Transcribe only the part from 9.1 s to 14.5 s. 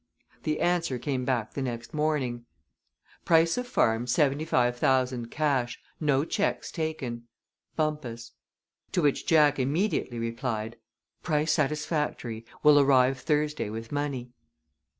Jack immediately replied: "Price satisfactory. Will arrive Thursday with money."